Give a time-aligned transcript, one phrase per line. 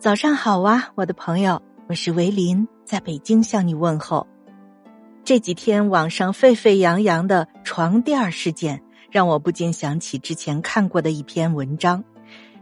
[0.00, 4.26] 早上好啊，我的朋友，我是维林，在北京向你问候。
[5.24, 12.02] 这几天网上沸沸扬扬的床垫事件，让我不禁想起之前看过的一篇文章，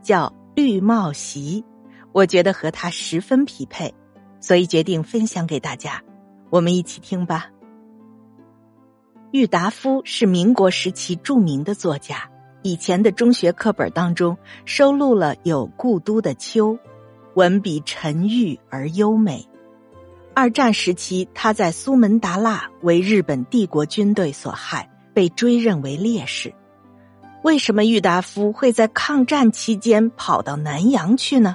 [0.03, 1.62] 叫《绿帽席》，
[2.11, 3.95] 我觉得和它十分匹配，
[4.41, 6.02] 所以决定分享给大家。
[6.50, 7.46] 我们一起听吧。
[9.30, 12.29] 郁达夫是民国时期著名的作家，
[12.62, 16.75] 以前的中学课本当中收录了有《故都的秋》。
[17.38, 19.48] 文笔沉郁而优美。
[20.34, 26.52] 二战时期，他在苏门答腊为日本帝国军队所害，被追认为烈士。
[27.45, 31.55] 为什么郁达夫会在抗战期间跑到南洋去呢？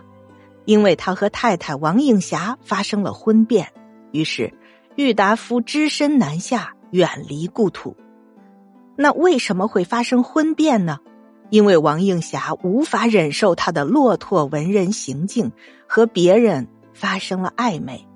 [0.64, 3.74] 因为他和太太王映霞发生了婚变，
[4.14, 4.54] 于是
[4.96, 7.94] 郁达夫只身南下，远离故土。
[8.96, 11.00] 那为什么会发生婚变呢？
[11.54, 15.52] 因为王映霞无法忍受他的落拓文人行径，
[15.86, 18.08] 和别人发生了暧昧。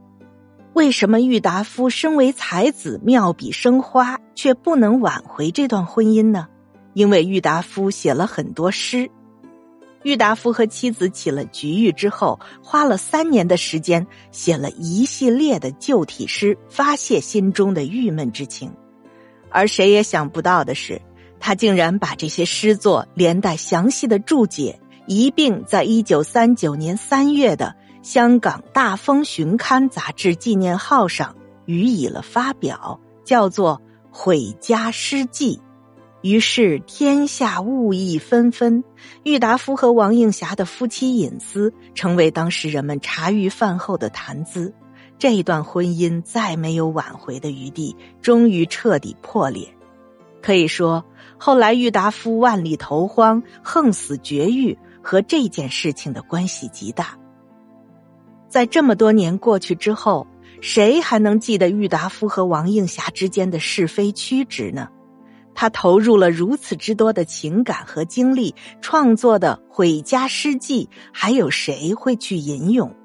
[0.74, 6.48] 为什么郁达夫身为才子，妙笔生花，却不能挽回这段婚姻呢？
[6.96, 9.08] 因为郁达夫写了很多诗。
[10.02, 18.74] 郁达夫和妻子起了局域之后，花了三年的时间，写了一系列的旧体诗，发泄心中的郁闷之情。
[19.52, 21.00] 而谁也想不到的是。
[21.40, 31.36] 他竟然把这些诗作连带详细的注解一并在一九三九年三月的香港《大风巡刊》杂志纪念号上
[31.66, 35.58] 予以了发表，叫做《毁家诗记》。
[36.22, 38.84] 于是天下物议纷纷，
[39.24, 44.74] 郁达夫和王映霞的夫妻隐私成为当时人们茶余饭后的谈资。
[45.20, 49.68] 这一段婚姻再没有挽回的余地，终于彻底破裂。
[50.42, 51.06] 可以说，
[51.38, 57.18] 后来郁达夫万里投荒、横死绝育和这件事情的关系极大。
[58.50, 60.26] 在这么多年过去之后，
[60.62, 64.90] 谁还能记得郁达夫和王映霞之间的是非曲直呢？
[65.54, 72.96] 他投入了如此之多的情感和精力创作的《毁家诗记》，还有谁会去吟咏？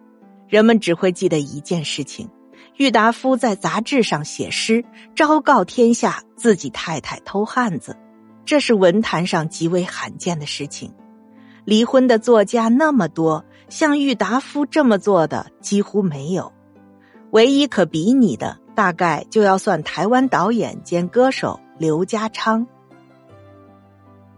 [0.49, 2.29] 人们只会记得一件事情。
[2.77, 7.97] 郁达夫在杂志上写诗，昭告天下自己太太偷汉子，
[8.45, 10.93] 这是文坛上极为罕见的事情。
[11.65, 16.53] 离婚的作家那么多，像郁达夫这么做的几乎没有。
[17.31, 22.67] 唯一可比拟的，大概就要算台湾导演兼歌手刘家昌。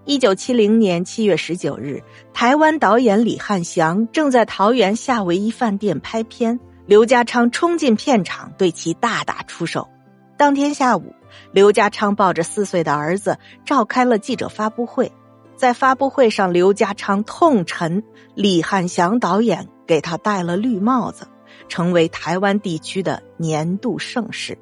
[0.05, 2.03] 一九七零年七月十九日，
[2.35, 6.61] 台湾导演李汉祥正在桃园夏威夷饭店拍片。
[6.87, 9.89] 刘家昌冲进片场，对其大打出手。
[10.37, 11.15] 当天下午，
[11.53, 15.13] 刘家昌抱着四岁的儿子召开了记者发布会。
[15.57, 18.03] 在发布会上，刘家昌痛陈
[18.35, 21.29] 李汉祥导演给他戴了绿帽子，
[21.69, 24.59] 成为台湾地区的年度盛事。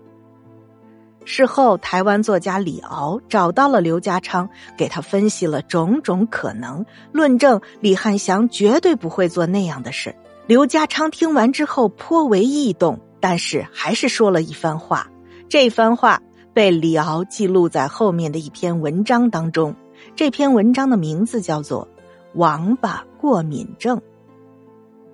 [1.24, 10.14] 事后，台湾作家李敖找到了刘家昌，给他分析了种种可能，论证李汉祥绝对不会做那样的事。
[10.46, 15.08] 刘家昌听完之后颇为异动，但是还是说了一番话。
[15.48, 16.20] 这番话
[16.54, 19.74] 被李敖记录在后面的一篇文章当中。
[20.14, 21.86] 这篇文章的名字叫做
[22.34, 23.98] 《王八过敏症》。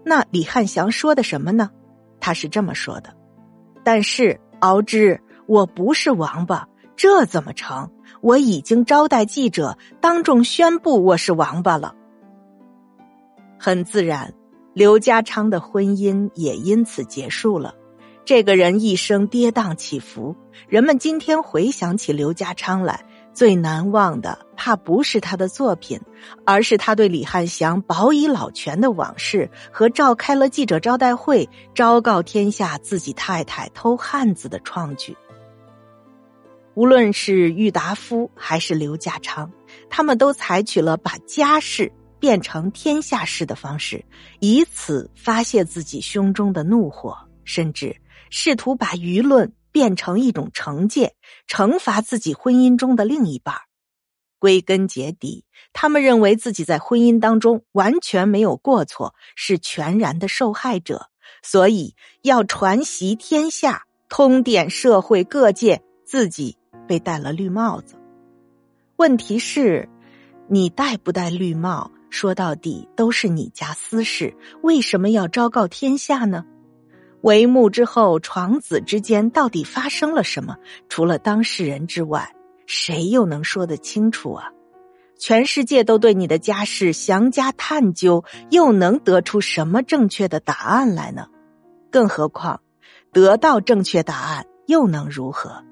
[0.04, 1.70] 那李汉祥说的什么呢？
[2.20, 3.14] 他是这么说的
[3.84, 7.90] ：“但是敖之，我不是王八，这怎么成？
[8.20, 11.94] 我已经招待记者，当众宣布我是王八了。”
[13.58, 14.34] 很自然。
[14.74, 17.74] 刘家昌的婚姻也因此结束了。
[18.28, 20.36] 这个人一生跌宕起伏，
[20.68, 25.98] 人们今天回想起刘家昌来，最难忘的怕不是他的作品，
[26.44, 35.16] 而是他对李汉祥保以老全的往事和召开了记者招待会，昭告天下自己太太偷汉子的创举。
[36.74, 39.50] 无论是郁达夫还是刘家昌，
[39.88, 41.90] 他们都采取了把家事。
[42.20, 44.04] 变成天下事的方式，
[44.40, 47.94] 以此发泄自己胸中的怒火，甚至
[48.30, 51.14] 试图把舆论变成一种惩戒，
[51.46, 53.54] 惩罚自己婚姻中的另一半。
[54.38, 61.08] 归根结底，他们认为自己在婚姻当中完全没有过错，是全然的受害者，
[61.42, 66.56] 所以要传习天下，通电社会各界，自己
[66.86, 67.96] 被戴了绿帽子。
[68.96, 69.88] 问题是，
[70.48, 71.90] 你戴不戴绿帽？
[72.10, 76.44] 说到底都是你家私事，为什么要昭告天下呢？
[77.22, 80.56] 帷幕之后，床子之间到底发生了什么？
[80.88, 82.32] 除了当事人之外，
[82.66, 84.50] 谁又能说得清楚啊？
[85.18, 91.26] 全世界都对你的家事详加探究，又能得出什么正确的答案来呢？
[91.90, 92.60] 更何况，
[93.12, 95.64] 得到正确答案又能如何？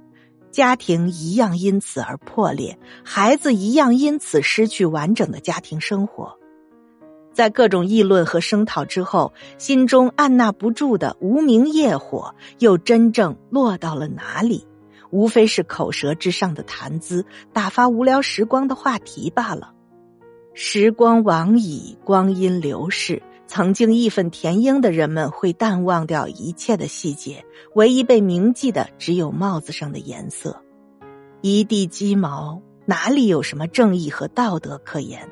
[0.50, 6.36] 家庭一样因此而破裂，孩子一样因此失去完整的家庭生活。
[7.36, 14.66] 在各种议论和声讨之后，心中按捺不住的无名业火，又真正落到了哪里？
[15.10, 19.74] 无非是口舌之上的谈资，打发无聊时光的话题罢了。
[20.54, 27.44] 时光往矣，光阴流逝，曾经义愤填膺的人们会淡忘掉一切的细节，
[27.74, 30.62] 唯一被铭记的只有帽子上的颜色。
[31.42, 35.28] 一地鸡毛，哪里有什么正义和道德可言？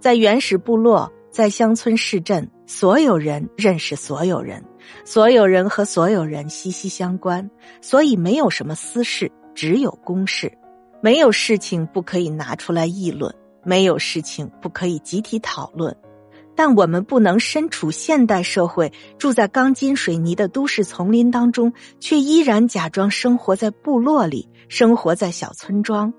[0.00, 4.64] 在原始部落，在乡村市镇，所有人认识所有人，
[5.04, 7.50] 所有人和所有人息息相关，
[7.80, 10.52] 所以没有什么私事，只有公事。
[11.00, 13.34] 没有事情不可以拿出来议论，
[13.64, 15.96] 没有事情不可以集体讨论。
[16.56, 26.12] 但我们不能身处现代社会，住在钢筋水泥的都市丛林当中，却依然假装生活在部落里，生活在小村庄。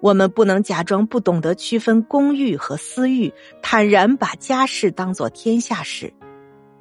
[0.00, 3.32] 我们不能假装不懂得区分公欲和私欲，
[3.62, 6.12] 坦然把家事当作天下事。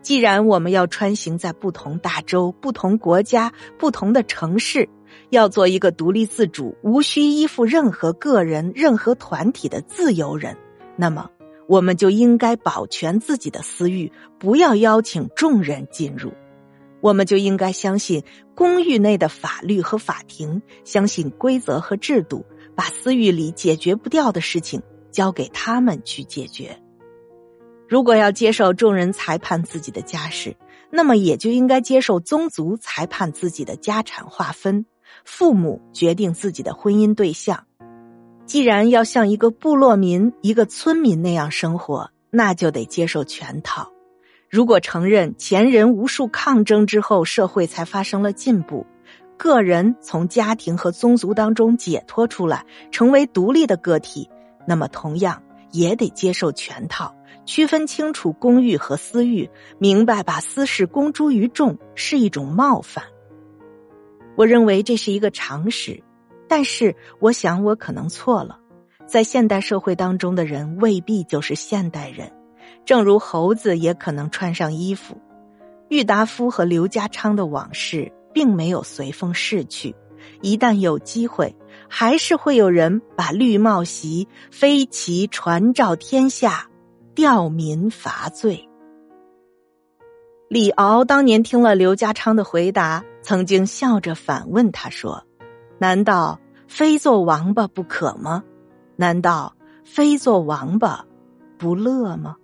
[0.01, 4.87] 既然我们要穿行在不同大洲、不同国家、不同的城市，
[5.29, 10.57] 要做一个独立自主、无需依附任何个人、任何团体的自由人，
[10.95, 11.31] 那么
[11.67, 16.31] 我们就应该保全自己的私欲，不要邀请众人进入。
[17.01, 18.23] 我们就应该相信
[18.55, 22.45] 公寓内的法律和法庭，相信规则和制度。
[22.75, 24.81] 把私欲里解决不掉的事情
[25.11, 26.77] 交给他们去解决。
[27.87, 30.55] 如果要接受众人裁判自己的家事，
[30.91, 34.85] 那么也就应该接受宗族裁判自己的家产划分，
[35.23, 37.65] 父母决定自己的婚姻对象。
[38.45, 43.91] 既然要像一个部落民、一个村民那样生活，那就得接受全套。
[44.49, 48.85] 如果承认前人无数抗争之后，社会才发生了进步。
[49.37, 54.29] 个人从家庭和宗族当中解脱出来，成为独立的个体，
[54.65, 57.15] 那么同样也得接受全套，
[57.45, 63.03] 区分清楚公欲和私欲，明白把私事公诸于众是一种冒犯。
[64.37, 66.01] 我认为这是一个常识，
[66.47, 68.59] 但是我想我可能错了。
[69.05, 72.31] 在现代社会当中的人未必就是现代人，
[72.85, 75.21] 正如猴子也可能穿上衣服。
[75.89, 78.11] 郁达夫和刘家昌的往事。
[78.35, 79.95] 并没有随风逝去，
[80.41, 81.55] 一旦有机会，
[81.87, 86.69] 还是会有人把绿帽席飞旗传召天下，
[87.15, 88.67] 吊民伐罪。
[90.49, 95.23] 李敖当年听了刘家昌的回答，曾经笑着反问他说
[95.79, 96.37] ：“难道
[96.67, 98.43] 非做王八不可吗？
[98.97, 99.55] 难道
[99.85, 101.05] 非做王八
[101.57, 102.35] 不乐吗？”